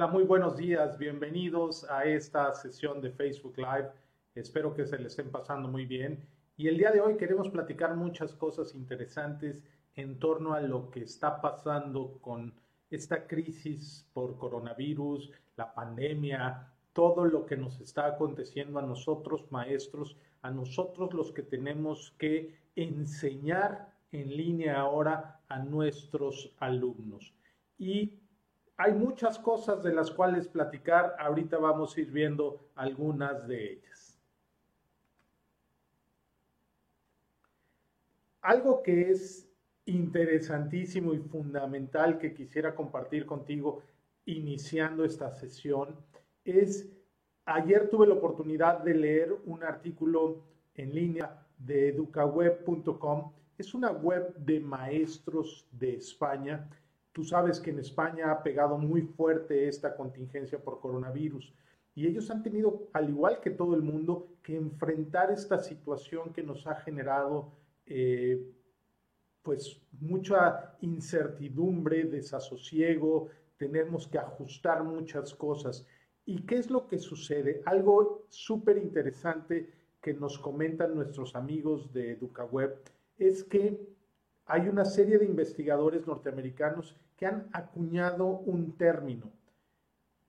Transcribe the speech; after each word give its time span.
Hola, 0.00 0.12
muy 0.12 0.22
buenos 0.22 0.56
días. 0.56 0.96
Bienvenidos 0.96 1.84
a 1.90 2.06
esta 2.06 2.54
sesión 2.54 3.02
de 3.02 3.10
Facebook 3.10 3.58
Live. 3.58 3.90
Espero 4.34 4.72
que 4.72 4.86
se 4.86 4.98
le 4.98 5.08
estén 5.08 5.30
pasando 5.30 5.68
muy 5.68 5.84
bien. 5.84 6.26
Y 6.56 6.68
el 6.68 6.78
día 6.78 6.90
de 6.90 7.02
hoy 7.02 7.18
queremos 7.18 7.50
platicar 7.50 7.94
muchas 7.94 8.32
cosas 8.32 8.74
interesantes 8.74 9.62
en 9.96 10.18
torno 10.18 10.54
a 10.54 10.62
lo 10.62 10.90
que 10.90 11.02
está 11.02 11.42
pasando 11.42 12.16
con 12.22 12.54
esta 12.90 13.26
crisis 13.26 14.08
por 14.14 14.38
coronavirus, 14.38 15.32
la 15.58 15.74
pandemia, 15.74 16.66
todo 16.94 17.26
lo 17.26 17.44
que 17.44 17.58
nos 17.58 17.78
está 17.82 18.06
aconteciendo 18.06 18.78
a 18.78 18.82
nosotros 18.82 19.52
maestros, 19.52 20.16
a 20.40 20.50
nosotros 20.50 21.12
los 21.12 21.30
que 21.30 21.42
tenemos 21.42 22.14
que 22.16 22.54
enseñar 22.74 23.92
en 24.12 24.34
línea 24.34 24.80
ahora 24.80 25.42
a 25.50 25.58
nuestros 25.58 26.54
alumnos. 26.58 27.34
Y 27.76 28.14
hay 28.80 28.94
muchas 28.94 29.38
cosas 29.38 29.82
de 29.82 29.92
las 29.92 30.10
cuales 30.10 30.48
platicar, 30.48 31.14
ahorita 31.18 31.58
vamos 31.58 31.94
a 31.94 32.00
ir 32.00 32.10
viendo 32.10 32.70
algunas 32.74 33.46
de 33.46 33.72
ellas. 33.72 34.18
Algo 38.40 38.82
que 38.82 39.10
es 39.10 39.46
interesantísimo 39.84 41.12
y 41.12 41.18
fundamental 41.18 42.16
que 42.16 42.32
quisiera 42.32 42.74
compartir 42.74 43.26
contigo 43.26 43.82
iniciando 44.24 45.04
esta 45.04 45.30
sesión 45.30 45.94
es, 46.42 46.90
ayer 47.44 47.90
tuve 47.90 48.06
la 48.06 48.14
oportunidad 48.14 48.78
de 48.78 48.94
leer 48.94 49.36
un 49.44 49.62
artículo 49.62 50.42
en 50.74 50.94
línea 50.94 51.46
de 51.58 51.88
educaweb.com, 51.88 53.30
es 53.58 53.74
una 53.74 53.90
web 53.90 54.34
de 54.36 54.58
maestros 54.58 55.68
de 55.70 55.96
España. 55.96 56.66
Tú 57.12 57.24
sabes 57.24 57.60
que 57.60 57.70
en 57.70 57.80
España 57.80 58.30
ha 58.30 58.42
pegado 58.42 58.78
muy 58.78 59.02
fuerte 59.02 59.68
esta 59.68 59.96
contingencia 59.96 60.58
por 60.58 60.80
coronavirus 60.80 61.52
y 61.94 62.06
ellos 62.06 62.30
han 62.30 62.42
tenido, 62.42 62.88
al 62.92 63.08
igual 63.08 63.40
que 63.40 63.50
todo 63.50 63.74
el 63.74 63.82
mundo, 63.82 64.28
que 64.42 64.56
enfrentar 64.56 65.30
esta 65.30 65.58
situación 65.58 66.32
que 66.32 66.42
nos 66.42 66.66
ha 66.66 66.76
generado 66.76 67.52
eh, 67.86 68.40
pues 69.42 69.82
mucha 70.00 70.76
incertidumbre, 70.80 72.04
desasosiego, 72.04 73.28
tenemos 73.56 74.06
que 74.06 74.18
ajustar 74.18 74.84
muchas 74.84 75.34
cosas. 75.34 75.86
¿Y 76.24 76.42
qué 76.46 76.56
es 76.56 76.70
lo 76.70 76.86
que 76.86 76.98
sucede? 76.98 77.62
Algo 77.66 78.26
súper 78.28 78.78
interesante 78.78 79.70
que 80.00 80.14
nos 80.14 80.38
comentan 80.38 80.94
nuestros 80.94 81.34
amigos 81.34 81.92
de 81.92 82.12
EducaWeb 82.12 82.80
es 83.18 83.44
que 83.44 83.78
hay 84.50 84.68
una 84.68 84.84
serie 84.84 85.16
de 85.18 85.26
investigadores 85.26 86.08
norteamericanos 86.08 86.96
que 87.16 87.26
han 87.26 87.46
acuñado 87.52 88.26
un 88.26 88.76
término. 88.76 89.30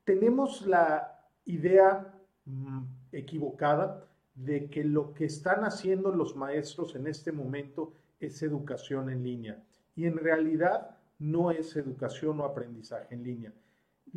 Tenemos 0.04 0.68
la 0.68 1.26
idea 1.46 2.14
mm, 2.46 2.84
equivocada 3.12 4.06
de 4.36 4.70
que 4.70 4.84
lo 4.84 5.16
que 5.16 5.26
están 5.26 5.64
haciendo 5.64 6.12
los 6.12 6.36
maestros 6.36 6.96
en 6.96 7.08
este 7.08 7.32
momento 7.32 7.94
es 8.20 8.44
educación 8.44 9.10
en 9.10 9.24
línea. 9.24 9.64
Y 9.96 10.06
en 10.06 10.18
realidad 10.18 11.00
no 11.18 11.50
es 11.50 11.76
educación 11.76 12.40
o 12.42 12.46
aprendizaje 12.46 13.16
en 13.16 13.24
línea. 13.24 13.52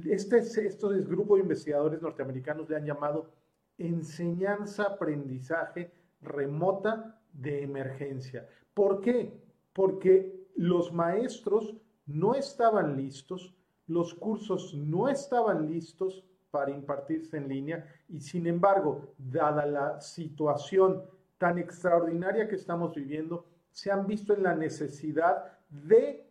Este, 0.05 0.37
estos 0.39 1.09
grupo 1.09 1.37
de 1.37 1.43
investigadores 1.43 2.03
norteamericanos 2.03 2.69
le 2.69 2.77
han 2.77 2.85
llamado 2.85 3.31
enseñanza-aprendizaje 3.79 5.93
remota 6.21 7.19
de 7.33 7.63
emergencia. 7.63 8.47
¿Por 8.75 9.01
qué? 9.01 9.44
Porque 9.75 10.49
los 10.57 10.93
maestros 10.93 11.77
no 12.07 12.35
estaban 12.35 12.97
listos, 12.97 13.55
los 13.87 14.15
cursos 14.15 14.75
no 14.75 15.09
estaban 15.09 15.71
listos 15.71 16.25
para 16.51 16.71
impartirse 16.71 17.37
en 17.37 17.49
línea 17.49 17.85
y 18.09 18.21
sin 18.21 18.47
embargo, 18.47 19.15
dada 19.19 19.67
la 19.67 20.01
situación 20.01 21.03
tan 21.37 21.59
extraordinaria 21.59 22.49
que 22.49 22.55
estamos 22.55 22.95
viviendo, 22.95 23.45
se 23.71 23.91
han 23.91 24.07
visto 24.07 24.35
en 24.35 24.45
la 24.45 24.55
necesidad 24.55 25.59
de 25.69 26.25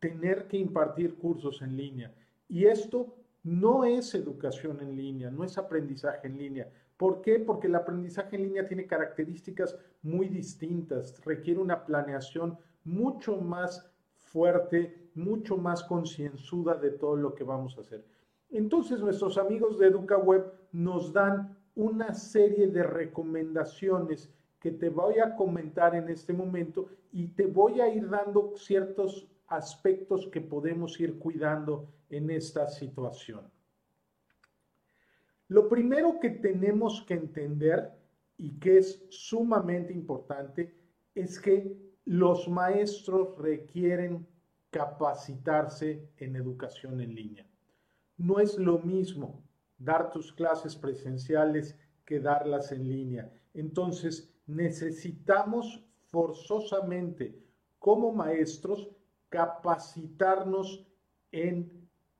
tener 0.00 0.48
que 0.48 0.56
impartir 0.56 1.14
cursos 1.14 1.62
en 1.62 1.76
línea. 1.76 2.12
Y 2.48 2.66
esto 2.66 3.14
no 3.44 3.84
es 3.84 4.14
educación 4.14 4.80
en 4.80 4.96
línea, 4.96 5.30
no 5.30 5.44
es 5.44 5.56
aprendizaje 5.58 6.26
en 6.26 6.38
línea. 6.38 6.68
¿Por 6.96 7.20
qué? 7.20 7.38
Porque 7.38 7.68
el 7.68 7.76
aprendizaje 7.76 8.36
en 8.36 8.42
línea 8.42 8.66
tiene 8.66 8.86
características 8.86 9.78
muy 10.02 10.28
distintas, 10.28 11.24
requiere 11.24 11.60
una 11.60 11.84
planeación 11.86 12.58
mucho 12.84 13.36
más 13.36 13.90
fuerte, 14.16 15.10
mucho 15.14 15.56
más 15.56 15.82
concienzuda 15.84 16.74
de 16.74 16.90
todo 16.90 17.16
lo 17.16 17.34
que 17.34 17.44
vamos 17.44 17.76
a 17.76 17.80
hacer. 17.80 18.04
Entonces 18.50 19.00
nuestros 19.00 19.38
amigos 19.38 19.78
de 19.78 19.88
EducaWeb 19.88 20.52
nos 20.72 21.12
dan 21.12 21.56
una 21.74 22.14
serie 22.14 22.68
de 22.68 22.82
recomendaciones 22.82 24.30
que 24.60 24.72
te 24.72 24.88
voy 24.88 25.18
a 25.20 25.36
comentar 25.36 25.94
en 25.94 26.08
este 26.08 26.32
momento 26.32 26.88
y 27.12 27.28
te 27.28 27.46
voy 27.46 27.80
a 27.80 27.88
ir 27.88 28.08
dando 28.08 28.52
ciertos 28.56 29.28
aspectos 29.46 30.26
que 30.26 30.40
podemos 30.40 30.98
ir 31.00 31.18
cuidando 31.18 31.88
en 32.10 32.30
esta 32.30 32.68
situación. 32.68 33.40
Lo 35.48 35.68
primero 35.68 36.18
que 36.20 36.30
tenemos 36.30 37.02
que 37.06 37.14
entender 37.14 37.90
y 38.36 38.58
que 38.58 38.78
es 38.78 39.02
sumamente 39.08 39.92
importante 39.92 40.74
es 41.14 41.40
que 41.40 41.87
los 42.08 42.48
maestros 42.48 43.36
requieren 43.36 44.26
capacitarse 44.70 46.08
en 46.16 46.36
educación 46.36 47.02
en 47.02 47.14
línea. 47.14 47.46
No 48.16 48.40
es 48.40 48.56
lo 48.56 48.78
mismo 48.78 49.42
dar 49.76 50.10
tus 50.10 50.32
clases 50.32 50.74
presenciales 50.74 51.76
que 52.06 52.18
darlas 52.18 52.72
en 52.72 52.88
línea. 52.88 53.30
Entonces, 53.52 54.32
necesitamos 54.46 55.84
forzosamente 56.06 57.38
como 57.78 58.10
maestros 58.10 58.88
capacitarnos 59.28 60.86
en 61.30 61.70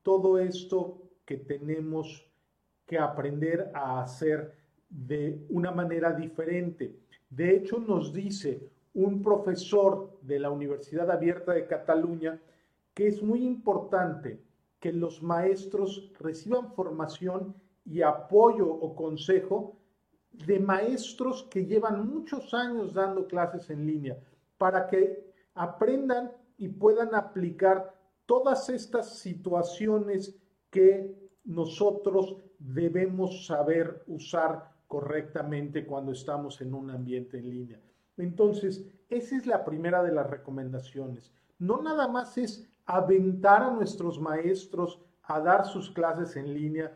todo 0.03 0.37
esto 0.37 1.01
que 1.25 1.37
tenemos 1.37 2.29
que 2.85 2.99
aprender 2.99 3.71
a 3.73 4.03
hacer 4.03 4.55
de 4.87 5.43
una 5.49 5.71
manera 5.71 6.13
diferente. 6.13 6.95
De 7.27 7.55
hecho, 7.55 7.79
nos 7.79 8.13
dice 8.13 8.69
un 9.03 9.21
profesor 9.21 10.19
de 10.21 10.39
la 10.39 10.51
Universidad 10.51 11.09
Abierta 11.09 11.53
de 11.53 11.67
Cataluña 11.67 12.39
que 12.93 13.07
es 13.07 13.23
muy 13.23 13.45
importante 13.45 14.41
que 14.79 14.91
los 14.91 15.23
maestros 15.23 16.11
reciban 16.19 16.73
formación 16.73 17.55
y 17.85 18.01
apoyo 18.01 18.67
o 18.67 18.95
consejo 18.95 19.77
de 20.31 20.59
maestros 20.59 21.47
que 21.49 21.65
llevan 21.65 22.09
muchos 22.09 22.53
años 22.53 22.93
dando 22.93 23.25
clases 23.25 23.69
en 23.69 23.85
línea 23.85 24.17
para 24.57 24.87
que 24.87 25.31
aprendan 25.53 26.31
y 26.57 26.67
puedan 26.67 27.15
aplicar 27.15 27.95
todas 28.25 28.69
estas 28.69 29.17
situaciones 29.17 30.37
que 30.69 31.15
nosotros 31.45 32.35
debemos 32.59 33.45
saber 33.47 34.03
usar 34.07 34.71
correctamente 34.87 35.85
cuando 35.85 36.11
estamos 36.11 36.59
en 36.61 36.73
un 36.73 36.91
ambiente 36.91 37.37
en 37.37 37.49
línea. 37.49 37.79
Entonces, 38.19 38.85
esa 39.09 39.35
es 39.35 39.47
la 39.47 39.65
primera 39.65 40.03
de 40.03 40.11
las 40.11 40.29
recomendaciones. 40.29 41.33
No 41.57 41.81
nada 41.81 42.07
más 42.07 42.37
es 42.37 42.69
aventar 42.85 43.63
a 43.63 43.71
nuestros 43.71 44.19
maestros 44.19 45.01
a 45.23 45.39
dar 45.39 45.65
sus 45.65 45.89
clases 45.91 46.35
en 46.35 46.53
línea 46.53 46.95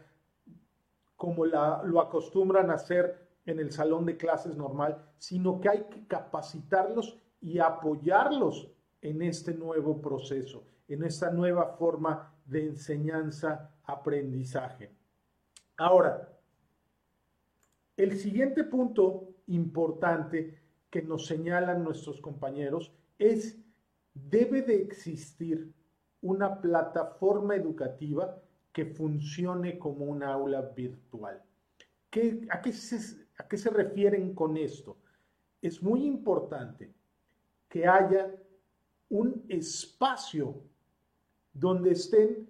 como 1.16 1.45
lo 1.45 2.01
acostumbran 2.01 2.69
a 2.69 2.73
hacer 2.73 3.29
en 3.45 3.59
el 3.59 3.72
salón 3.72 4.06
de 4.06 4.17
clases 4.17 4.57
normal, 4.57 5.01
sino 5.17 5.62
que 5.62 5.69
hay 5.69 5.83
que 5.83 6.06
capacitarlos 6.07 7.17
y 7.39 7.59
apoyarlos 7.59 8.69
en 9.01 9.21
este 9.21 9.53
nuevo 9.53 10.01
proceso, 10.01 10.63
en 10.88 11.03
esta 11.03 11.30
nueva 11.30 11.75
forma 11.77 12.33
de 12.45 12.65
enseñanza-aprendizaje. 12.68 14.92
Ahora, 15.77 16.27
el 17.95 18.18
siguiente 18.18 18.63
punto 18.63 19.30
importante 19.47 20.62
que 20.94 21.01
nos 21.01 21.25
señalan 21.25 21.84
nuestros 21.84 22.22
compañeros 22.22 22.94
es, 23.18 23.57
debe 24.13 24.62
de 24.62 24.75
existir 24.75 25.74
una 26.22 26.62
plataforma 26.62 27.56
educativa 27.56 28.40
que 28.72 28.86
funcione 28.86 29.80
como 29.80 30.06
un 30.06 30.22
aula 30.22 30.62
virtual. 30.62 31.42
¿Qué, 32.12 32.45
a, 32.48 32.62
qué 32.62 32.72
se, 32.72 33.25
¿A 33.40 33.48
qué 33.48 33.57
se 33.57 33.72
refieren 33.72 34.36
con 34.36 34.56
esto? 34.56 34.95
Es 35.63 35.81
muy 35.81 36.06
importante 36.06 36.94
que 37.68 37.88
haya 37.88 38.31
un 39.10 39.44
espacio 39.50 40.62
donde 41.54 41.94
estén 41.94 42.48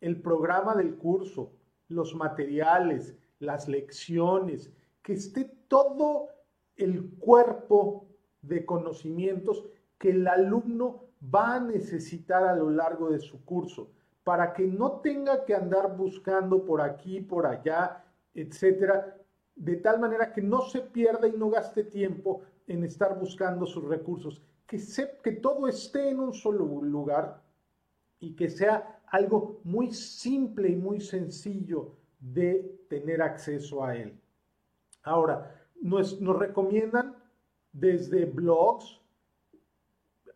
el 0.00 0.20
programa 0.20 0.74
del 0.74 0.96
curso, 0.96 1.52
los 1.86 2.16
materiales, 2.16 3.16
las 3.38 3.68
lecciones, 3.68 4.72
que 5.04 5.12
esté 5.12 5.44
todo 5.68 6.35
el 6.76 7.10
cuerpo 7.18 8.06
de 8.42 8.64
conocimientos 8.64 9.64
que 9.98 10.10
el 10.10 10.26
alumno 10.26 11.04
va 11.34 11.56
a 11.56 11.60
necesitar 11.60 12.44
a 12.44 12.54
lo 12.54 12.70
largo 12.70 13.10
de 13.10 13.18
su 13.18 13.44
curso, 13.44 13.90
para 14.24 14.52
que 14.52 14.66
no 14.66 15.00
tenga 15.00 15.44
que 15.44 15.54
andar 15.54 15.96
buscando 15.96 16.64
por 16.64 16.80
aquí, 16.80 17.20
por 17.20 17.46
allá, 17.46 18.04
etcétera, 18.34 19.16
de 19.54 19.76
tal 19.76 20.00
manera 20.00 20.32
que 20.32 20.42
no 20.42 20.62
se 20.62 20.80
pierda 20.80 21.26
y 21.26 21.32
no 21.32 21.48
gaste 21.48 21.84
tiempo 21.84 22.42
en 22.66 22.84
estar 22.84 23.18
buscando 23.18 23.64
sus 23.64 23.84
recursos, 23.84 24.42
que, 24.66 24.78
que 25.22 25.32
todo 25.32 25.68
esté 25.68 26.10
en 26.10 26.20
un 26.20 26.34
solo 26.34 26.64
lugar 26.82 27.40
y 28.18 28.34
que 28.34 28.50
sea 28.50 29.00
algo 29.06 29.60
muy 29.64 29.92
simple 29.92 30.68
y 30.68 30.76
muy 30.76 31.00
sencillo 31.00 31.92
de 32.18 32.84
tener 32.88 33.22
acceso 33.22 33.84
a 33.84 33.96
él. 33.96 34.18
Ahora, 35.02 35.65
nos, 35.82 36.18
recomiendan 36.20 37.16
desde 37.72 38.24
blogs, 38.24 39.00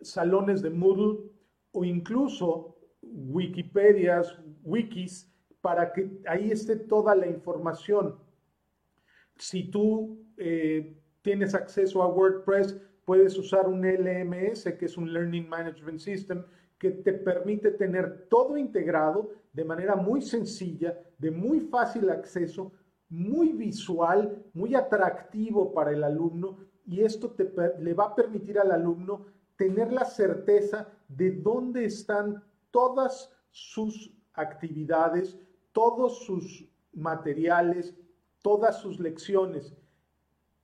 salones 0.01 0.63
de 0.63 0.71
Moodle 0.71 1.31
o 1.73 1.85
incluso 1.85 2.77
Wikipedias, 3.03 4.39
wikis, 4.63 5.31
para 5.61 5.93
que 5.93 6.21
ahí 6.27 6.51
esté 6.51 6.77
toda 6.77 7.15
la 7.15 7.27
información. 7.27 8.17
Si 9.37 9.71
tú 9.71 10.19
eh, 10.37 10.97
tienes 11.23 11.55
acceso 11.55 12.03
a 12.03 12.09
WordPress, 12.09 12.77
puedes 13.05 13.37
usar 13.39 13.67
un 13.67 13.83
LMS, 13.85 14.65
que 14.79 14.87
es 14.87 14.97
un 14.97 15.13
Learning 15.13 15.49
Management 15.49 15.99
System, 15.99 16.45
que 16.79 16.91
te 16.91 17.13
permite 17.13 17.73
tener 17.73 18.27
todo 18.29 18.57
integrado 18.57 19.31
de 19.53 19.65
manera 19.65 19.97
muy 19.97 20.23
sencilla, 20.23 20.99
de 21.19 21.31
muy 21.31 21.61
fácil 21.61 22.09
acceso, 22.09 22.73
muy 23.11 23.53
visual, 23.53 24.43
muy 24.55 24.75
atractivo 24.75 25.75
para 25.75 25.91
el 25.91 26.03
alumno 26.05 26.59
y 26.87 27.03
esto 27.03 27.31
te, 27.33 27.53
le 27.79 27.95
va 27.95 28.07
a 28.07 28.15
permitir 28.15 28.59
al 28.59 28.71
alumno 28.71 29.27
tener 29.57 29.93
la 29.93 30.05
certeza 30.05 30.89
de 31.09 31.33
dónde 31.33 31.85
están 31.85 32.43
todas 32.71 33.31
sus 33.51 34.13
actividades, 34.33 35.37
todos 35.73 36.25
sus 36.25 36.67
materiales, 36.93 37.95
todas 38.43 38.79
sus 38.79 38.99
lecciones 38.99 39.75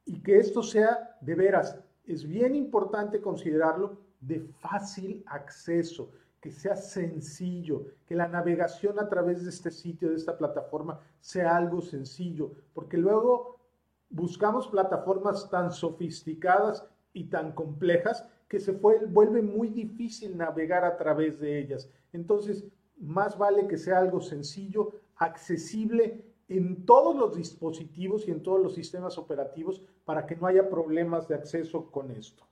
y 0.04 0.22
que 0.22 0.38
esto 0.38 0.62
sea 0.62 1.16
de 1.20 1.34
veras, 1.34 1.78
es 2.04 2.26
bien 2.26 2.54
importante 2.54 3.20
considerarlo 3.20 3.98
de 4.20 4.40
fácil 4.40 5.22
acceso, 5.26 6.10
que 6.46 6.52
sea 6.52 6.76
sencillo, 6.76 7.86
que 8.06 8.14
la 8.14 8.28
navegación 8.28 9.00
a 9.00 9.08
través 9.08 9.42
de 9.42 9.50
este 9.50 9.72
sitio, 9.72 10.10
de 10.10 10.14
esta 10.14 10.38
plataforma, 10.38 11.00
sea 11.18 11.56
algo 11.56 11.80
sencillo, 11.80 12.52
porque 12.72 12.96
luego 12.96 13.58
buscamos 14.10 14.68
plataformas 14.68 15.50
tan 15.50 15.72
sofisticadas 15.72 16.86
y 17.12 17.24
tan 17.24 17.50
complejas 17.50 18.24
que 18.46 18.60
se 18.60 18.70
vuelve 18.70 19.42
muy 19.42 19.70
difícil 19.70 20.36
navegar 20.36 20.84
a 20.84 20.96
través 20.96 21.40
de 21.40 21.58
ellas. 21.58 21.90
Entonces, 22.12 22.64
más 22.96 23.36
vale 23.36 23.66
que 23.66 23.76
sea 23.76 23.98
algo 23.98 24.20
sencillo, 24.20 24.92
accesible 25.16 26.24
en 26.46 26.86
todos 26.86 27.16
los 27.16 27.34
dispositivos 27.34 28.28
y 28.28 28.30
en 28.30 28.44
todos 28.44 28.60
los 28.60 28.76
sistemas 28.76 29.18
operativos 29.18 29.82
para 30.04 30.26
que 30.26 30.36
no 30.36 30.46
haya 30.46 30.70
problemas 30.70 31.26
de 31.26 31.34
acceso 31.34 31.90
con 31.90 32.12
esto. 32.12 32.46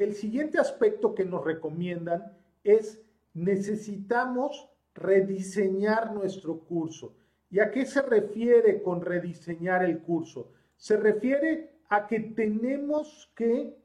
El 0.00 0.14
siguiente 0.14 0.58
aspecto 0.58 1.14
que 1.14 1.26
nos 1.26 1.44
recomiendan 1.44 2.34
es 2.64 3.02
necesitamos 3.34 4.66
rediseñar 4.94 6.14
nuestro 6.14 6.58
curso. 6.60 7.14
¿Y 7.50 7.60
a 7.60 7.70
qué 7.70 7.84
se 7.84 8.00
refiere 8.00 8.82
con 8.82 9.02
rediseñar 9.02 9.84
el 9.84 10.00
curso? 10.00 10.52
Se 10.74 10.96
refiere 10.96 11.70
a 11.90 12.06
que 12.06 12.18
tenemos 12.18 13.30
que 13.34 13.76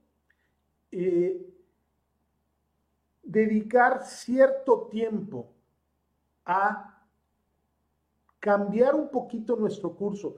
eh, 0.93 1.53
dedicar 3.21 4.05
cierto 4.05 4.87
tiempo 4.89 5.51
a 6.45 6.97
cambiar 8.39 8.95
un 8.95 9.09
poquito 9.09 9.57
nuestro 9.57 9.93
curso. 9.93 10.37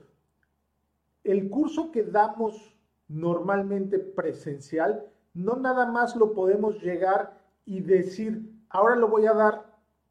El 1.22 1.48
curso 1.48 1.92
que 1.92 2.02
damos 2.02 2.76
normalmente 3.06 4.00
presencial 4.00 5.08
no 5.34 5.56
nada 5.56 5.86
más 5.86 6.16
lo 6.16 6.32
podemos 6.32 6.82
llegar 6.82 7.38
y 7.64 7.80
decir, 7.80 8.50
ahora 8.70 8.96
lo 8.96 9.08
voy 9.08 9.26
a 9.26 9.34
dar 9.34 9.66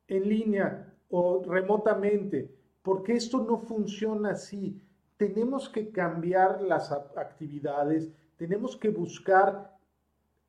en 0.07 0.29
línea 0.29 0.93
o 1.09 1.43
remotamente, 1.43 2.53
porque 2.81 3.13
esto 3.13 3.43
no 3.43 3.57
funciona 3.57 4.31
así. 4.31 4.81
Tenemos 5.17 5.67
que 5.69 5.89
cambiar 5.89 6.61
las 6.61 6.91
actividades, 6.91 8.09
tenemos 8.37 8.77
que 8.77 8.89
buscar 8.89 9.75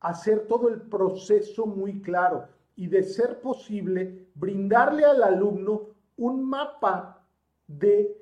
hacer 0.00 0.46
todo 0.46 0.68
el 0.68 0.82
proceso 0.82 1.66
muy 1.66 2.00
claro 2.02 2.46
y 2.76 2.86
de 2.86 3.02
ser 3.02 3.40
posible 3.40 4.28
brindarle 4.34 5.04
al 5.04 5.22
alumno 5.22 5.88
un 6.16 6.48
mapa 6.48 7.26
de 7.66 8.16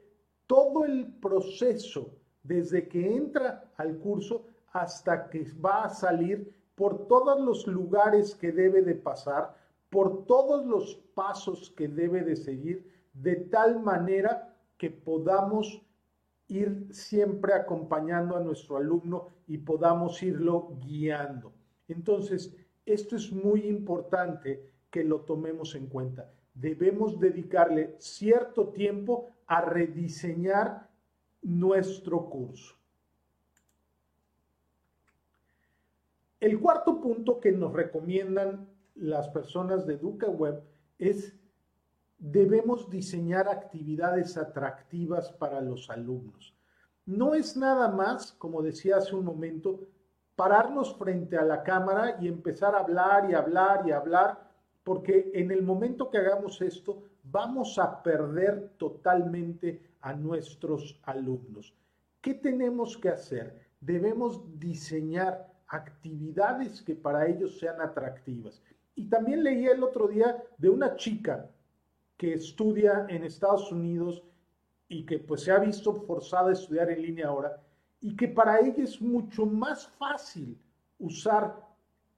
todo 0.47 0.85
el 0.85 1.07
proceso 1.21 2.15
desde 2.43 2.89
que 2.89 3.17
entra 3.17 3.71
al 3.77 3.99
curso 3.99 4.47
hasta 4.81 5.29
que 5.29 5.47
va 5.65 5.85
a 5.85 5.89
salir 5.89 6.53
por 6.75 7.07
todos 7.07 7.41
los 7.41 7.67
lugares 7.67 8.35
que 8.35 8.53
debe 8.53 8.83
de 8.83 8.95
pasar, 8.95 9.57
por 9.91 10.27
todos 10.27 10.67
los 10.67 10.97
pasos 11.15 11.73
que 11.77 11.89
debe 11.89 12.23
de 12.23 12.37
seguir, 12.37 12.87
de 13.15 13.37
tal 13.37 13.81
manera 13.81 14.55
que 14.77 14.91
podamos 14.91 15.83
ir 16.49 16.87
siempre 16.91 17.55
acompañando 17.55 18.37
a 18.37 18.41
nuestro 18.41 18.77
alumno 18.77 19.29
y 19.47 19.59
podamos 19.59 20.23
irlo 20.23 20.77
guiando. 20.81 21.53
Entonces, 21.89 22.55
esto 22.85 23.17
es 23.17 23.33
muy 23.33 23.67
importante 23.67 24.71
que 24.91 25.03
lo 25.03 25.21
tomemos 25.23 25.75
en 25.75 25.87
cuenta. 25.87 26.31
Debemos 26.55 27.19
dedicarle 27.19 27.97
cierto 27.99 28.69
tiempo 28.69 29.31
a 29.47 29.61
rediseñar 29.61 30.89
nuestro 31.43 32.29
curso. 32.29 32.76
El 36.47 36.61
cuarto 36.61 37.01
punto 37.01 37.41
que 37.41 37.51
nos 37.51 37.73
recomiendan 37.73 38.69
las 38.95 39.29
personas 39.31 39.85
de 39.85 39.95
EducaWeb 39.95 40.63
es 40.97 41.35
debemos 42.19 42.89
diseñar 42.89 43.49
actividades 43.49 44.37
atractivas 44.37 45.33
para 45.33 45.61
los 45.61 45.91
alumnos. 45.91 46.55
No 47.05 47.35
es 47.35 47.57
nada 47.57 47.89
más, 47.89 48.31
como 48.31 48.63
decía 48.63 48.99
hace 48.99 49.17
un 49.17 49.25
momento, 49.25 49.89
pararnos 50.37 50.97
frente 50.97 51.37
a 51.37 51.43
la 51.43 51.65
cámara 51.65 52.17
y 52.21 52.29
empezar 52.29 52.77
a 52.77 52.79
hablar 52.79 53.29
y 53.29 53.35
hablar 53.35 53.83
y 53.85 53.91
hablar, 53.91 54.49
porque 54.85 55.33
en 55.35 55.51
el 55.51 55.65
momento 55.65 56.11
que 56.11 56.19
hagamos 56.19 56.63
esto 56.63 57.03
vamos 57.25 57.77
a 57.77 58.05
perder 58.05 58.69
totalmente 58.77 59.83
a 60.01 60.13
nuestros 60.13 61.01
alumnos. 61.03 61.75
¿Qué 62.21 62.35
tenemos 62.35 62.97
que 62.97 63.09
hacer? 63.09 63.67
Debemos 63.81 64.41
diseñar 64.61 65.56
actividades 65.69 66.83
que 66.83 66.95
para 66.95 67.27
ellos 67.27 67.59
sean 67.59 67.81
atractivas. 67.81 68.63
Y 68.95 69.09
también 69.09 69.43
leí 69.43 69.67
el 69.67 69.83
otro 69.83 70.09
día 70.09 70.43
de 70.59 70.71
una 70.71 70.97
chica 70.97 71.51
que 72.17 72.35
estudia 72.35 73.07
en 73.09 73.25
Estados 73.25 73.71
Unidos 73.71 74.23
y 74.89 75.05
que 75.05 75.19
pues 75.19 75.43
se 75.43 75.53
ha 75.53 75.59
visto 75.59 75.93
forzada 75.93 76.51
a 76.51 76.53
estudiar 76.53 76.91
en 76.91 77.03
línea 77.03 77.29
ahora 77.29 77.61
y 78.01 78.17
que 78.17 78.29
para 78.29 78.61
ella 78.61 78.85
es 78.85 79.01
mucho 79.01 79.45
más 79.45 79.89
fácil 79.99 80.59
usar 80.99 81.67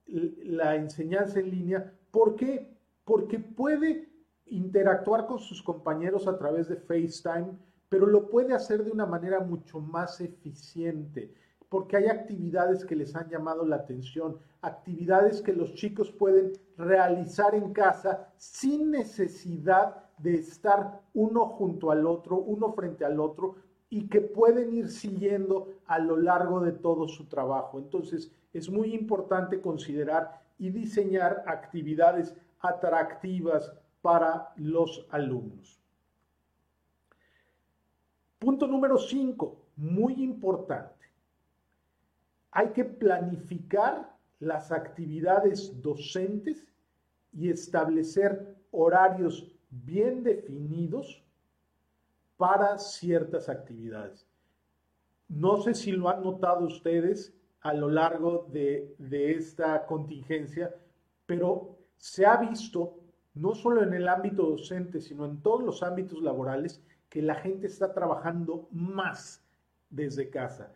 la 0.07 0.77
enseñanza 0.77 1.41
en 1.41 1.51
línea. 1.51 1.93
¿Por 2.11 2.37
qué? 2.37 2.77
Porque 3.05 3.39
puede 3.39 4.09
interactuar 4.47 5.27
con 5.27 5.39
sus 5.39 5.63
compañeros 5.63 6.27
a 6.27 6.39
través 6.39 6.69
de 6.69 6.77
FaceTime, 6.77 7.59
pero 7.89 8.07
lo 8.07 8.29
puede 8.29 8.55
hacer 8.55 8.85
de 8.85 8.91
una 8.91 9.07
manera 9.07 9.41
mucho 9.41 9.81
más 9.81 10.21
eficiente 10.21 11.35
porque 11.69 11.99
hay 11.99 12.07
actividades 12.07 12.85
que 12.85 12.97
les 12.97 13.15
han 13.15 13.29
llamado 13.29 13.67
la 13.67 13.77
atención, 13.77 14.39
actividades 14.63 15.43
que 15.43 15.53
los 15.53 15.75
chicos 15.75 16.11
pueden 16.11 16.53
realizar 16.77 17.55
en 17.55 17.73
casa 17.73 18.29
sin 18.37 18.91
necesidad 18.91 20.05
de 20.19 20.35
estar 20.37 21.03
uno 21.15 21.47
junto 21.47 21.91
al 21.91 22.07
otro, 22.07 22.39
uno 22.39 22.73
frente 22.73 23.05
al 23.05 23.21
otro, 23.21 23.57
y 23.91 24.09
que 24.09 24.21
pueden 24.21 24.75
ir 24.75 24.89
siguiendo 24.89 25.69
a 25.87 25.99
lo 25.99 26.17
largo 26.17 26.61
de 26.61 26.73
todo 26.73 27.09
su 27.09 27.27
trabajo. 27.27 27.79
Entonces, 27.79 28.31
es 28.53 28.69
muy 28.69 28.95
importante 28.95 29.61
considerar 29.61 30.43
y 30.59 30.71
diseñar 30.71 31.45
actividades 31.47 32.35
atractivas 32.61 33.73
para 34.03 34.53
los 34.57 35.07
alumnos. 35.11 35.81
Punto 38.39 38.67
número 38.67 38.99
5, 38.99 39.57
muy 39.77 40.23
importante 40.23 40.98
hay 42.51 42.69
que 42.71 42.85
planificar 42.85 44.17
las 44.41 44.73
actividades 44.73 45.81
docentes 45.83 46.67
y 47.33 47.51
establecer 47.51 48.57
horarios 48.71 49.51
bien 49.71 50.23
definidos 50.23 51.23
para 52.37 52.79
ciertas 52.79 53.49
actividades. 53.49 54.27
No 55.29 55.61
sé 55.61 55.75
si 55.75 55.93
lo 55.93 56.09
han 56.09 56.23
notado 56.23 56.67
ustedes 56.67 57.35
a 57.61 57.75
lo 57.75 57.91
largo 57.91 58.49
de, 58.51 58.95
esta 59.37 59.85
contingencia, 59.85 60.75
pero 61.27 61.77
se 61.97 62.25
ha 62.25 62.37
visto, 62.37 63.01
no 63.35 63.55
solo 63.55 63.83
en 63.83 63.93
el 63.93 64.09
ámbito 64.09 64.45
docente, 64.45 65.01
sino 65.01 65.27
en 65.27 65.43
todos 65.43 65.63
los 65.63 65.83
ámbitos 65.83 66.23
laborales, 66.23 66.83
que 67.11 67.21
la 67.21 67.35
gente 67.35 67.67
está 67.67 67.93
trabajando 67.93 68.69
más 68.71 69.45
desde 69.91 70.31
casa. 70.31 70.75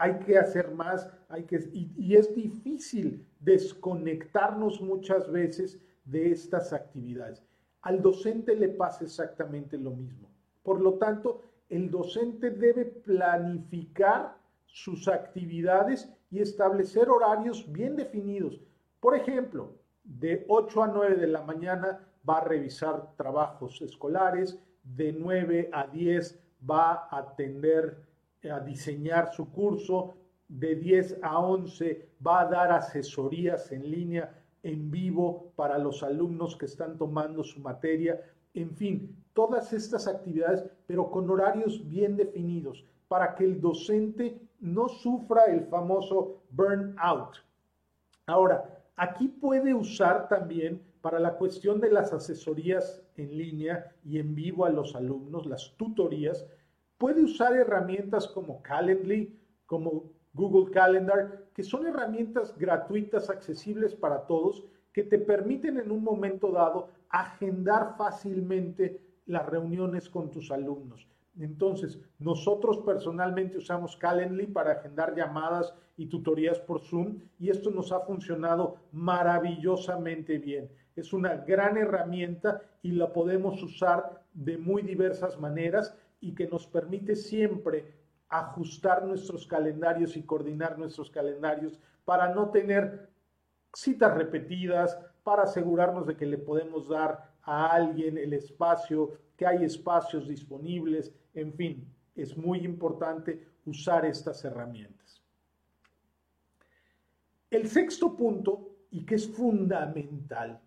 Hay 0.00 0.18
que 0.20 0.38
hacer 0.38 0.70
más, 0.70 1.10
hay 1.28 1.44
que, 1.44 1.56
y, 1.72 1.92
y 1.96 2.16
es 2.16 2.34
difícil 2.34 3.26
desconectarnos 3.40 4.80
muchas 4.80 5.30
veces 5.30 5.80
de 6.04 6.30
estas 6.30 6.72
actividades. 6.72 7.44
Al 7.82 8.00
docente 8.00 8.54
le 8.56 8.68
pasa 8.68 9.04
exactamente 9.04 9.76
lo 9.76 9.90
mismo. 9.90 10.28
Por 10.62 10.80
lo 10.80 10.94
tanto, 10.94 11.42
el 11.68 11.90
docente 11.90 12.50
debe 12.50 12.84
planificar 12.86 14.36
sus 14.66 15.08
actividades 15.08 16.12
y 16.30 16.40
establecer 16.40 17.08
horarios 17.08 17.70
bien 17.70 17.96
definidos. 17.96 18.60
Por 19.00 19.14
ejemplo, 19.14 19.74
de 20.04 20.44
8 20.48 20.82
a 20.82 20.86
9 20.88 21.16
de 21.16 21.26
la 21.26 21.42
mañana 21.42 22.00
va 22.28 22.38
a 22.38 22.44
revisar 22.44 23.14
trabajos 23.16 23.80
escolares, 23.82 24.58
de 24.82 25.12
9 25.12 25.70
a 25.72 25.86
10 25.86 26.40
va 26.68 27.08
a 27.10 27.18
atender 27.18 28.07
a 28.44 28.60
diseñar 28.60 29.32
su 29.32 29.50
curso, 29.50 30.14
de 30.48 30.76
10 30.76 31.18
a 31.22 31.38
11 31.38 32.08
va 32.26 32.40
a 32.40 32.46
dar 32.46 32.72
asesorías 32.72 33.70
en 33.70 33.90
línea 33.90 34.34
en 34.62 34.90
vivo 34.90 35.52
para 35.56 35.78
los 35.78 36.02
alumnos 36.02 36.56
que 36.56 36.66
están 36.66 36.96
tomando 36.96 37.44
su 37.44 37.60
materia, 37.60 38.20
en 38.54 38.74
fin, 38.74 39.16
todas 39.34 39.72
estas 39.72 40.08
actividades, 40.08 40.64
pero 40.86 41.10
con 41.10 41.28
horarios 41.30 41.86
bien 41.88 42.16
definidos, 42.16 42.84
para 43.08 43.34
que 43.34 43.44
el 43.44 43.60
docente 43.60 44.40
no 44.60 44.88
sufra 44.88 45.44
el 45.46 45.64
famoso 45.66 46.42
burnout. 46.50 47.36
Ahora, 48.26 48.82
aquí 48.96 49.28
puede 49.28 49.74
usar 49.74 50.28
también 50.28 50.82
para 51.00 51.20
la 51.20 51.34
cuestión 51.34 51.80
de 51.80 51.90
las 51.90 52.12
asesorías 52.12 53.02
en 53.16 53.36
línea 53.36 53.94
y 54.04 54.18
en 54.18 54.34
vivo 54.34 54.64
a 54.64 54.70
los 54.70 54.96
alumnos, 54.96 55.46
las 55.46 55.74
tutorías, 55.76 56.46
puede 56.98 57.22
usar 57.22 57.54
herramientas 57.54 58.26
como 58.26 58.62
Calendly, 58.62 59.38
como 59.66 60.10
Google 60.34 60.72
Calendar, 60.72 61.46
que 61.54 61.62
son 61.62 61.86
herramientas 61.86 62.56
gratuitas, 62.58 63.30
accesibles 63.30 63.94
para 63.94 64.26
todos, 64.26 64.64
que 64.92 65.04
te 65.04 65.18
permiten 65.18 65.78
en 65.78 65.90
un 65.90 66.02
momento 66.02 66.50
dado 66.50 66.88
agendar 67.08 67.94
fácilmente 67.96 69.00
las 69.26 69.46
reuniones 69.46 70.08
con 70.08 70.30
tus 70.30 70.50
alumnos. 70.50 71.06
Entonces, 71.38 72.00
nosotros 72.18 72.78
personalmente 72.78 73.58
usamos 73.58 73.96
Calendly 73.96 74.46
para 74.46 74.72
agendar 74.72 75.14
llamadas 75.14 75.72
y 75.96 76.06
tutorías 76.06 76.58
por 76.58 76.80
Zoom 76.80 77.20
y 77.38 77.50
esto 77.50 77.70
nos 77.70 77.92
ha 77.92 78.00
funcionado 78.00 78.78
maravillosamente 78.90 80.38
bien. 80.38 80.68
Es 80.96 81.12
una 81.12 81.36
gran 81.36 81.76
herramienta 81.76 82.60
y 82.82 82.92
la 82.92 83.12
podemos 83.12 83.62
usar 83.62 84.24
de 84.34 84.58
muy 84.58 84.82
diversas 84.82 85.38
maneras 85.38 85.94
y 86.20 86.34
que 86.34 86.46
nos 86.46 86.66
permite 86.66 87.14
siempre 87.16 87.94
ajustar 88.28 89.04
nuestros 89.04 89.46
calendarios 89.46 90.16
y 90.16 90.22
coordinar 90.22 90.78
nuestros 90.78 91.10
calendarios 91.10 91.78
para 92.04 92.34
no 92.34 92.50
tener 92.50 93.08
citas 93.74 94.14
repetidas, 94.14 94.98
para 95.22 95.42
asegurarnos 95.42 96.06
de 96.06 96.16
que 96.16 96.26
le 96.26 96.38
podemos 96.38 96.88
dar 96.88 97.32
a 97.42 97.66
alguien 97.66 98.18
el 98.18 98.32
espacio, 98.32 99.12
que 99.36 99.46
hay 99.46 99.64
espacios 99.64 100.26
disponibles, 100.26 101.12
en 101.34 101.52
fin, 101.54 101.94
es 102.14 102.36
muy 102.36 102.58
importante 102.60 103.46
usar 103.64 104.04
estas 104.04 104.44
herramientas. 104.44 105.22
El 107.50 107.68
sexto 107.68 108.16
punto, 108.16 108.76
y 108.90 109.04
que 109.04 109.14
es 109.14 109.28
fundamental, 109.28 110.60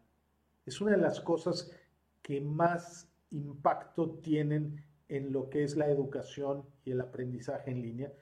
es 0.65 0.79
una 0.79 0.91
de 0.91 0.97
las 0.97 1.19
cosas 1.19 1.71
que 2.21 2.39
más 2.39 3.07
impacto 3.31 4.19
tienen 4.21 4.83
en 5.11 5.33
lo 5.33 5.49
que 5.49 5.65
es 5.65 5.75
la 5.75 5.89
educación 5.89 6.63
y 6.85 6.91
el 6.91 7.01
aprendizaje 7.01 7.69
en 7.69 7.81
línea, 7.81 8.13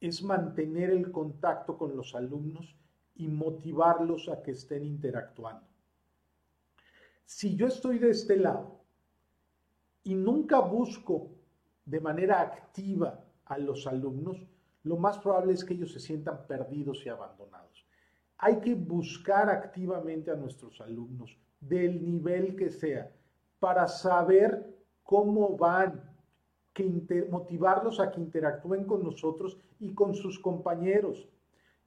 es 0.00 0.24
mantener 0.24 0.90
el 0.90 1.12
contacto 1.12 1.78
con 1.78 1.96
los 1.96 2.16
alumnos 2.16 2.74
y 3.14 3.28
motivarlos 3.28 4.28
a 4.28 4.42
que 4.42 4.50
estén 4.50 4.84
interactuando. 4.84 5.64
Si 7.24 7.54
yo 7.54 7.68
estoy 7.68 8.00
de 8.00 8.10
este 8.10 8.36
lado 8.36 8.80
y 10.02 10.16
nunca 10.16 10.58
busco 10.58 11.30
de 11.84 12.00
manera 12.00 12.40
activa 12.40 13.24
a 13.44 13.56
los 13.58 13.86
alumnos, 13.86 14.44
lo 14.82 14.96
más 14.96 15.18
probable 15.18 15.52
es 15.52 15.64
que 15.64 15.74
ellos 15.74 15.92
se 15.92 16.00
sientan 16.00 16.44
perdidos 16.48 17.06
y 17.06 17.08
abandonados. 17.08 17.86
Hay 18.38 18.58
que 18.58 18.74
buscar 18.74 19.48
activamente 19.48 20.32
a 20.32 20.34
nuestros 20.34 20.80
alumnos, 20.80 21.38
del 21.60 22.04
nivel 22.04 22.56
que 22.56 22.68
sea, 22.68 23.12
para 23.60 23.86
saber 23.86 24.76
cómo 25.04 25.56
van, 25.56 26.11
que 26.72 26.84
motivarlos 27.30 28.00
a 28.00 28.10
que 28.10 28.20
interactúen 28.20 28.84
con 28.84 29.02
nosotros 29.02 29.58
y 29.78 29.92
con 29.92 30.14
sus 30.14 30.38
compañeros. 30.38 31.28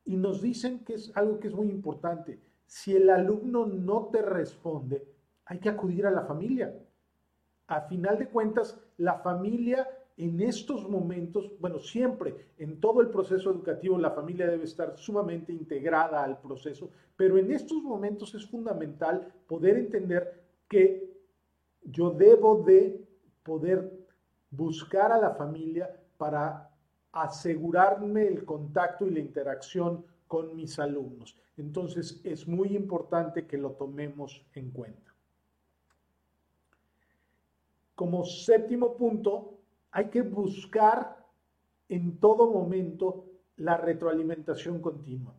Y 0.06 0.16
nos 0.16 0.42
dicen 0.42 0.84
que 0.86 0.94
es 0.94 1.12
algo 1.16 1.40
que 1.40 1.48
es 1.48 1.54
muy 1.54 1.70
importante. 1.70 2.40
Si 2.68 2.96
el 2.96 3.10
alumno 3.10 3.66
no 3.66 4.10
te 4.12 4.22
responde, 4.22 5.08
hay 5.46 5.60
que 5.60 5.70
acudir 5.70 6.06
a 6.06 6.12
la 6.12 6.24
familia 6.24 6.74
a 7.68 7.82
final 7.82 8.18
de 8.20 8.28
cuentas, 8.28 8.80
la 8.98 9.16
familia 9.20 9.88
en 10.18 10.40
estos 10.42 10.88
momentos, 10.88 11.52
bueno, 11.60 11.80
siempre 11.80 12.36
en 12.58 12.80
todo 12.80 13.02
el 13.02 13.10
proceso 13.10 13.52
educativo 13.52 13.98
la 13.98 14.12
familia 14.12 14.48
debe 14.48 14.64
estar 14.64 14.98
sumamente 14.98 15.52
integrada 15.52 16.24
al 16.24 16.40
proceso, 16.40 16.90
pero 17.18 17.38
en 17.38 17.52
estos 17.52 17.82
momentos 17.84 18.34
es 18.34 18.46
fundamental 18.46 19.34
poder 19.48 19.78
entender 19.78 20.42
que 20.70 21.14
yo 21.84 22.12
debo 22.12 22.64
de 22.64 23.06
poder 23.44 24.05
buscar 24.56 25.12
a 25.12 25.18
la 25.18 25.32
familia 25.32 25.90
para 26.18 26.70
asegurarme 27.12 28.28
el 28.28 28.46
contacto 28.46 29.06
y 29.06 29.12
la 29.12 29.20
interacción 29.20 30.06
con 30.28 30.56
mis 30.56 30.78
alumnos. 30.80 31.38
Entonces 31.58 32.20
es 32.24 32.48
muy 32.48 32.76
importante 32.76 33.46
que 33.46 33.58
lo 33.58 33.72
tomemos 33.72 34.46
en 34.54 34.72
cuenta. 34.72 35.14
Como 37.96 38.26
séptimo 38.26 38.98
punto, 38.98 39.54
hay 39.92 40.10
que 40.10 40.22
buscar 40.22 41.26
en 41.88 42.18
todo 42.18 42.52
momento 42.52 43.26
la 43.58 43.78
retroalimentación 43.78 44.82
continua 44.82 45.34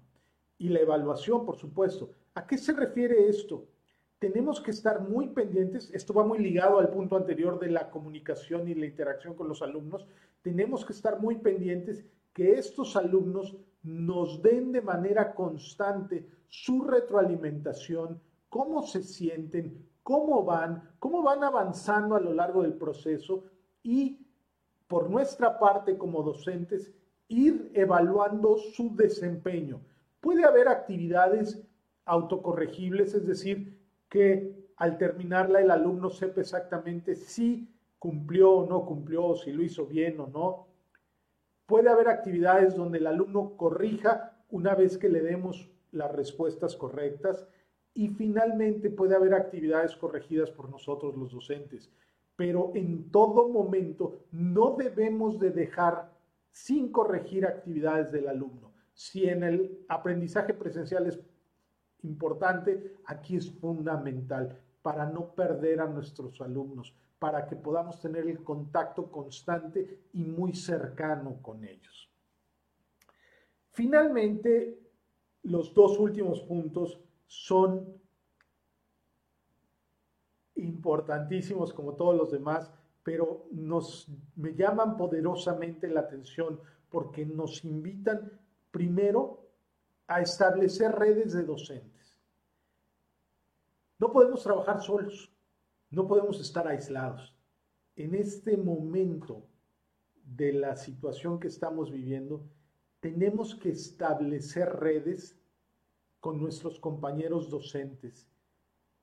y 0.58 0.70
la 0.70 0.80
evaluación, 0.80 1.44
por 1.44 1.56
supuesto. 1.56 2.10
¿A 2.34 2.46
qué 2.46 2.56
se 2.56 2.72
refiere 2.72 3.28
esto? 3.28 3.66
Tenemos 4.18 4.60
que 4.60 4.70
estar 4.70 5.02
muy 5.02 5.28
pendientes, 5.28 5.90
esto 5.92 6.14
va 6.14 6.24
muy 6.24 6.38
ligado 6.38 6.78
al 6.78 6.88
punto 6.88 7.16
anterior 7.16 7.58
de 7.58 7.68
la 7.68 7.90
comunicación 7.90 8.66
y 8.66 8.74
la 8.74 8.86
interacción 8.86 9.34
con 9.34 9.46
los 9.46 9.60
alumnos, 9.60 10.06
tenemos 10.40 10.86
que 10.86 10.94
estar 10.94 11.20
muy 11.20 11.36
pendientes 11.36 12.04
que 12.32 12.52
estos 12.52 12.96
alumnos 12.96 13.56
nos 13.82 14.42
den 14.42 14.72
de 14.72 14.80
manera 14.80 15.34
constante 15.34 16.26
su 16.48 16.82
retroalimentación, 16.84 18.20
cómo 18.48 18.82
se 18.82 19.02
sienten, 19.02 19.86
cómo 20.02 20.44
van, 20.44 20.90
cómo 20.98 21.22
van 21.22 21.44
avanzando 21.44 22.14
a 22.14 22.20
lo 22.20 22.32
largo 22.32 22.62
del 22.62 22.74
proceso 22.74 23.44
y 23.82 24.26
por 24.86 25.10
nuestra 25.10 25.58
parte 25.58 25.98
como 25.98 26.22
docentes 26.22 26.90
ir 27.28 27.70
evaluando 27.74 28.56
su 28.56 28.94
desempeño. 28.94 29.80
Puede 30.20 30.44
haber 30.44 30.68
actividades 30.68 31.60
autocorregibles, 32.04 33.14
es 33.14 33.26
decir, 33.26 33.75
que 34.08 34.66
al 34.76 34.98
terminarla 34.98 35.60
el 35.60 35.70
alumno 35.70 36.10
sepa 36.10 36.40
exactamente 36.40 37.14
si 37.14 37.68
cumplió 37.98 38.52
o 38.52 38.66
no 38.68 38.84
cumplió, 38.84 39.34
si 39.34 39.52
lo 39.52 39.62
hizo 39.62 39.86
bien 39.86 40.20
o 40.20 40.26
no. 40.26 40.68
Puede 41.66 41.88
haber 41.88 42.08
actividades 42.08 42.74
donde 42.74 42.98
el 42.98 43.06
alumno 43.06 43.56
corrija 43.56 44.36
una 44.50 44.74
vez 44.74 44.98
que 44.98 45.08
le 45.08 45.22
demos 45.22 45.68
las 45.90 46.12
respuestas 46.12 46.76
correctas 46.76 47.46
y 47.94 48.08
finalmente 48.08 48.90
puede 48.90 49.16
haber 49.16 49.34
actividades 49.34 49.96
corregidas 49.96 50.50
por 50.50 50.68
nosotros 50.68 51.16
los 51.16 51.32
docentes, 51.32 51.90
pero 52.36 52.72
en 52.74 53.10
todo 53.10 53.48
momento 53.48 54.20
no 54.30 54.76
debemos 54.76 55.40
de 55.40 55.50
dejar 55.50 56.12
sin 56.50 56.92
corregir 56.92 57.46
actividades 57.46 58.12
del 58.12 58.28
alumno. 58.28 58.72
Si 58.92 59.28
en 59.28 59.42
el 59.42 59.84
aprendizaje 59.88 60.54
presencial 60.54 61.06
es 61.06 61.18
importante, 62.06 62.96
aquí 63.04 63.36
es 63.36 63.50
fundamental 63.50 64.58
para 64.82 65.06
no 65.06 65.34
perder 65.34 65.80
a 65.80 65.86
nuestros 65.86 66.40
alumnos, 66.40 66.94
para 67.18 67.46
que 67.46 67.56
podamos 67.56 68.00
tener 68.00 68.26
el 68.28 68.42
contacto 68.44 69.10
constante 69.10 70.00
y 70.12 70.24
muy 70.24 70.54
cercano 70.54 71.42
con 71.42 71.64
ellos. 71.64 72.10
Finalmente, 73.70 74.78
los 75.42 75.74
dos 75.74 75.98
últimos 75.98 76.40
puntos 76.42 77.00
son 77.26 78.00
importantísimos 80.54 81.72
como 81.72 81.94
todos 81.94 82.16
los 82.16 82.30
demás, 82.30 82.70
pero 83.02 83.46
nos 83.52 84.08
me 84.36 84.54
llaman 84.54 84.96
poderosamente 84.96 85.88
la 85.88 86.00
atención 86.00 86.58
porque 86.90 87.26
nos 87.26 87.64
invitan 87.64 88.32
primero 88.70 89.46
a 90.08 90.20
establecer 90.20 90.92
redes 90.92 91.32
de 91.32 91.44
docentes. 91.44 91.95
No 93.98 94.12
podemos 94.12 94.42
trabajar 94.42 94.82
solos, 94.82 95.32
no 95.90 96.06
podemos 96.06 96.40
estar 96.40 96.68
aislados. 96.68 97.34
En 97.96 98.14
este 98.14 98.56
momento 98.56 99.46
de 100.22 100.52
la 100.52 100.76
situación 100.76 101.38
que 101.38 101.48
estamos 101.48 101.90
viviendo, 101.90 102.46
tenemos 103.00 103.54
que 103.54 103.70
establecer 103.70 104.68
redes 104.68 105.38
con 106.20 106.40
nuestros 106.40 106.78
compañeros 106.78 107.48
docentes, 107.48 108.28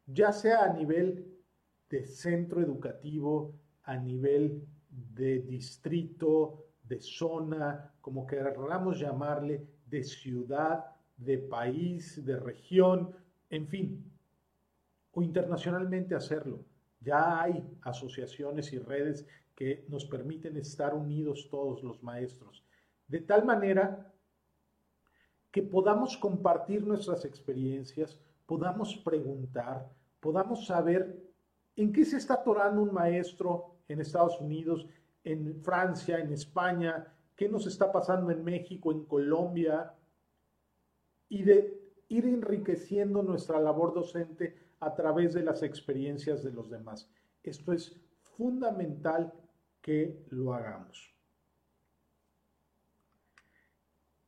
ya 0.05 0.31
sea 0.31 0.65
a 0.65 0.73
nivel 0.73 1.39
de 1.89 2.05
centro 2.05 2.61
educativo, 2.61 3.55
a 3.83 3.97
nivel 3.97 4.67
de 4.89 5.39
distrito, 5.39 6.65
de 6.83 6.99
zona, 6.99 7.93
como 8.01 8.27
queramos 8.27 8.99
llamarle, 8.99 9.65
de 9.87 10.03
ciudad, 10.03 10.85
de 11.17 11.37
país, 11.37 12.23
de 12.25 12.37
región, 12.37 13.15
en 13.49 13.67
fin, 13.67 14.12
o 15.13 15.21
internacionalmente 15.21 16.15
hacerlo. 16.15 16.65
Ya 16.99 17.41
hay 17.41 17.63
asociaciones 17.81 18.73
y 18.73 18.79
redes 18.79 19.25
que 19.55 19.85
nos 19.87 20.05
permiten 20.05 20.57
estar 20.57 20.93
unidos 20.93 21.47
todos 21.49 21.83
los 21.83 22.01
maestros, 22.01 22.63
de 23.07 23.21
tal 23.21 23.45
manera 23.45 24.11
que 25.51 25.61
podamos 25.61 26.17
compartir 26.17 26.85
nuestras 26.85 27.25
experiencias, 27.25 28.19
podamos 28.47 28.95
preguntar, 28.97 29.87
podamos 30.19 30.65
saber 30.65 31.21
en 31.75 31.93
qué 31.93 32.05
se 32.05 32.17
está 32.17 32.35
atorando 32.35 32.81
un 32.81 32.91
maestro 32.91 33.75
en 33.87 34.01
Estados 34.01 34.41
Unidos, 34.41 34.87
en 35.23 35.61
Francia, 35.61 36.17
en 36.17 36.33
España, 36.33 37.05
qué 37.35 37.47
nos 37.47 37.67
está 37.67 37.91
pasando 37.91 38.31
en 38.31 38.43
México, 38.43 38.91
en 38.91 39.05
Colombia, 39.05 39.93
y 41.29 41.43
de 41.43 41.79
ir 42.09 42.25
enriqueciendo 42.25 43.21
nuestra 43.21 43.59
labor 43.59 43.93
docente 43.93 44.62
a 44.85 44.93
través 44.93 45.33
de 45.33 45.43
las 45.43 45.63
experiencias 45.63 46.43
de 46.43 46.51
los 46.51 46.69
demás. 46.69 47.09
Esto 47.43 47.73
es 47.73 47.99
fundamental 48.37 49.33
que 49.81 50.25
lo 50.29 50.53
hagamos. 50.53 51.13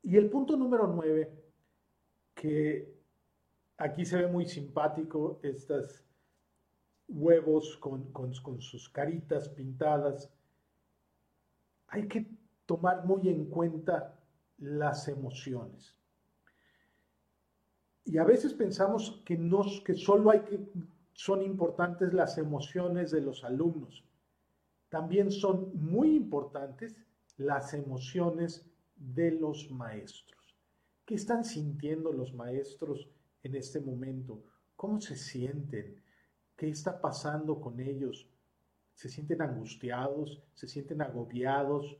Y 0.04 0.18
el 0.18 0.30
punto 0.30 0.56
número 0.56 0.88
nueve, 0.88 1.32
que 2.36 2.94
aquí 3.78 4.06
se 4.06 4.18
ve 4.18 4.28
muy 4.28 4.46
simpático, 4.46 5.40
estos 5.42 6.06
huevos 7.08 7.78
con, 7.78 8.12
con 8.12 8.62
sus 8.62 8.90
caritas 8.90 9.50
pintadas, 9.50 10.32
hay 11.88 12.08
que 12.08 12.28
tomar 12.66 13.06
muy 13.06 13.30
en 13.30 13.46
cuenta 13.46 14.20
las 14.58 15.08
emociones. 15.08 15.96
Y 18.06 18.20
a 18.20 18.24
veces 18.24 18.54
pensamos 18.54 19.22
que, 19.26 19.36
nos, 19.36 19.82
que 19.82 19.96
solo 19.96 20.30
hay 20.30 20.42
que, 20.42 20.60
son 21.14 21.42
importantes 21.42 22.14
las 22.14 22.38
emociones 22.38 23.12
de 23.12 23.22
los 23.22 23.44
alumnos. 23.44 24.06
También 24.90 25.32
son 25.32 25.72
muy 25.74 26.16
importantes 26.16 26.96
las 27.38 27.74
emociones 27.74 28.70
de 28.96 29.32
los 29.32 29.72
maestros. 29.72 30.56
¿Qué 31.06 31.16
están 31.16 31.44
sintiendo 31.44 32.14
los 32.14 32.34
maestros 32.34 33.10
en 33.44 33.56
este 33.56 33.80
momento? 33.80 34.44
¿Cómo 34.76 35.02
se 35.02 35.16
sienten? 35.16 36.02
¿Qué 36.56 36.70
está 36.70 37.02
pasando 37.02 37.60
con 37.60 37.80
ellos? 37.80 38.30
¿Se 38.94 39.10
sienten 39.10 39.42
angustiados? 39.42 40.42
¿Se 40.54 40.68
sienten 40.68 41.02
agobiados? 41.02 41.98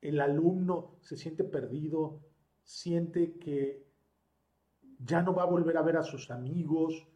¿El 0.00 0.20
alumno 0.20 0.96
se 1.00 1.16
siente 1.16 1.44
perdido? 1.44 2.20
¿Siente 2.62 3.38
que 3.38 3.84
ya 5.04 5.22
no 5.22 5.34
va 5.34 5.42
a 5.42 5.46
volver 5.46 5.76
a 5.76 5.82
ver 5.82 5.96
a 5.96 6.02
sus 6.02 6.30
amigos? 6.30 7.06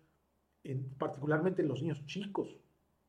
particularmente 0.99 1.63
los 1.63 1.81
niños 1.81 2.05
chicos. 2.05 2.59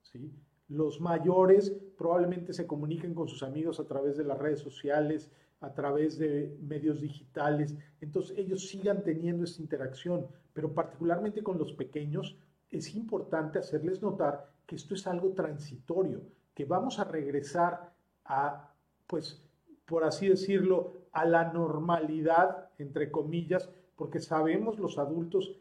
¿sí? 0.01 0.31
Los 0.69 1.01
mayores 1.01 1.75
probablemente 1.97 2.53
se 2.53 2.65
comuniquen 2.65 3.13
con 3.13 3.27
sus 3.27 3.43
amigos 3.43 3.81
a 3.81 3.87
través 3.87 4.15
de 4.15 4.23
las 4.23 4.37
redes 4.37 4.61
sociales, 4.61 5.29
a 5.61 5.73
través 5.73 6.17
de 6.17 6.57
medios 6.61 7.01
digitales, 7.01 7.75
entonces 7.99 8.37
ellos 8.37 8.67
sigan 8.67 9.03
teniendo 9.03 9.43
esta 9.43 9.61
interacción, 9.61 10.27
pero 10.53 10.73
particularmente 10.73 11.43
con 11.43 11.57
los 11.57 11.73
pequeños 11.73 12.37
es 12.69 12.95
importante 12.95 13.59
hacerles 13.59 14.01
notar 14.01 14.49
que 14.65 14.75
esto 14.75 14.93
es 14.93 15.05
algo 15.07 15.33
transitorio, 15.33 16.21
que 16.53 16.65
vamos 16.65 16.99
a 16.99 17.03
regresar 17.03 17.91
a, 18.23 18.73
pues, 19.07 19.43
por 19.85 20.03
así 20.03 20.29
decirlo, 20.29 20.93
a 21.11 21.25
la 21.25 21.51
normalidad, 21.51 22.69
entre 22.77 23.11
comillas, 23.11 23.69
porque 23.99 24.21
sabemos 24.21 24.79
los 24.79 24.97
adultos 24.97 25.53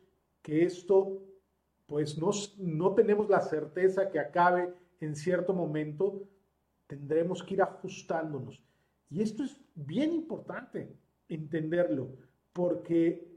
que 0.42 0.62
esto, 0.62 1.20
pues 1.88 2.16
no, 2.16 2.30
no 2.58 2.94
tenemos 2.94 3.28
la 3.28 3.40
certeza 3.40 4.08
que 4.12 4.20
acabe 4.20 4.72
en 5.00 5.16
cierto 5.16 5.52
momento, 5.52 6.22
tendremos 6.86 7.42
que 7.42 7.54
ir 7.54 7.62
ajustándonos. 7.62 8.62
Y 9.10 9.22
esto 9.22 9.42
es 9.42 9.60
bien 9.74 10.12
importante 10.12 10.96
entenderlo, 11.28 12.10
porque 12.52 13.28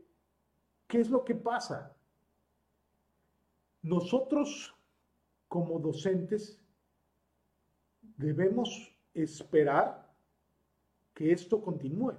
¿qué 0.86 1.00
es 1.00 1.10
lo 1.10 1.26
que 1.26 1.34
pasa? 1.34 1.98
Nosotros 3.82 4.72
como 5.48 5.80
docentes 5.80 6.62
debemos 8.18 8.96
esperar 9.16 10.14
que 11.16 11.32
esto 11.32 11.60
continúe. 11.60 12.14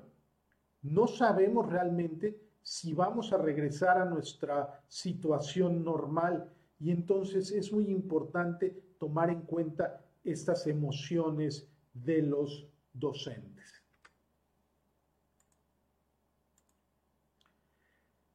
No 0.82 1.06
sabemos 1.06 1.70
realmente 1.70 2.42
si 2.62 2.94
vamos 2.94 3.32
a 3.32 3.38
regresar 3.38 3.98
a 3.98 4.04
nuestra 4.04 4.80
situación 4.88 5.84
normal 5.84 6.48
y 6.78 6.90
entonces 6.90 7.50
es 7.50 7.72
muy 7.72 7.90
importante 7.90 8.94
tomar 8.98 9.30
en 9.30 9.42
cuenta 9.42 10.00
estas 10.24 10.66
emociones 10.66 11.68
de 11.92 12.22
los 12.22 12.66
docentes. 12.92 13.82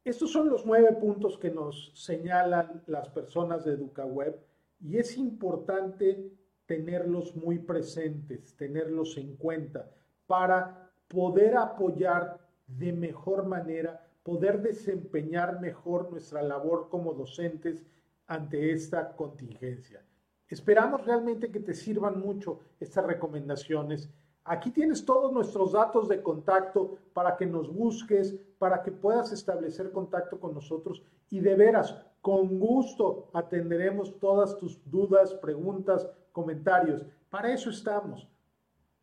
Estos 0.04 0.32
son 0.32 0.50
los 0.50 0.66
nueve 0.66 0.94
puntos 0.94 1.38
que 1.38 1.50
nos 1.52 1.92
señalan 1.94 2.82
las 2.88 3.10
personas 3.10 3.66
de 3.66 3.74
EducaWeb 3.74 4.40
y 4.80 4.98
es 4.98 5.18
importante 5.18 6.32
tenerlos 6.66 7.36
muy 7.36 7.60
presentes, 7.60 8.56
tenerlos 8.56 9.18
en 9.18 9.36
cuenta 9.36 9.92
para 10.26 10.92
poder 11.10 11.58
apoyar 11.58 12.40
de 12.68 12.94
mejor 12.94 13.46
manera, 13.46 14.07
poder 14.28 14.62
desempeñar 14.62 15.62
mejor 15.62 16.12
nuestra 16.12 16.42
labor 16.42 16.90
como 16.90 17.14
docentes 17.14 17.86
ante 18.28 18.74
esta 18.74 19.16
contingencia. 19.16 20.04
Esperamos 20.50 21.06
realmente 21.06 21.50
que 21.50 21.62
te 21.62 21.74
sirvan 21.74 22.20
mucho 22.20 22.60
estas 22.78 23.06
recomendaciones. 23.06 24.10
Aquí 24.44 24.72
tienes 24.72 25.06
todos 25.06 25.32
nuestros 25.32 25.72
datos 25.72 26.10
de 26.10 26.22
contacto 26.22 26.98
para 27.14 27.38
que 27.38 27.46
nos 27.46 27.74
busques, 27.74 28.36
para 28.60 28.84
que 28.84 28.92
puedas 28.92 29.32
establecer 29.32 29.94
contacto 29.94 30.42
con 30.42 30.54
nosotros 30.54 31.02
y 31.30 31.40
de 31.40 31.56
veras, 31.56 31.96
con 32.20 32.60
gusto 32.60 33.30
atenderemos 33.32 34.20
todas 34.20 34.58
tus 34.58 34.78
dudas, 34.92 35.36
preguntas, 35.36 36.06
comentarios. 36.34 37.06
Para 37.30 37.54
eso 37.54 37.70
estamos. 37.70 38.28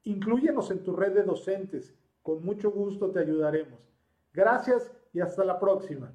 Inclúyenos 0.02 0.70
en 0.70 0.82
tu 0.82 0.94
red 0.94 1.14
de 1.14 1.22
docentes. 1.22 1.94
Con 2.22 2.44
mucho 2.44 2.70
gusto 2.70 3.10
te 3.10 3.20
ayudaremos. 3.20 3.80
Gracias 4.34 4.92
y 5.14 5.20
hasta 5.20 5.44
la 5.44 5.58
próxima. 5.58 6.12